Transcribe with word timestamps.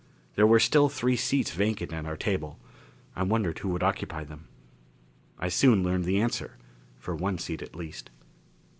There 0.33 0.47
were 0.47 0.59
still 0.59 0.89
three 0.89 1.15
seats 1.15 1.51
vacant 1.51 1.93
at 1.93 2.07
our 2.07 2.17
table; 2.17 2.57
I 3.15 3.21
wondered 3.21 3.59
who 3.59 3.69
would 3.69 3.83
occupy 3.83 4.23
them. 4.23 4.47
I 5.37 5.47
soon 5.47 5.83
learned 5.83 6.05
the 6.05 6.19
answer 6.19 6.57
for 6.97 7.15
one 7.15 7.37
seat 7.37 7.61
at 7.61 7.75
least. 7.75 8.09